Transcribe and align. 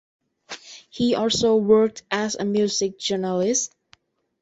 He 0.89 1.13
also 1.13 1.57
worked 1.57 2.01
as 2.09 2.33
a 2.35 2.43
music 2.43 2.97
journalist. 2.97 3.75